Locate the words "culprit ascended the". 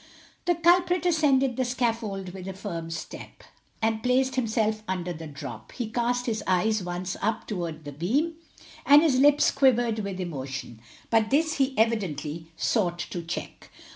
0.55-1.63